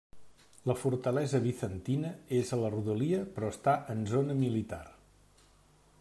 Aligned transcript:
La 0.69 0.75
fortalesa 0.83 1.41
bizantina 1.43 2.13
és 2.39 2.53
a 2.57 2.59
la 2.63 2.71
rodalia 2.75 3.19
però 3.35 3.51
està 3.55 3.75
en 3.95 4.01
zona 4.13 4.37
militar. 4.41 4.83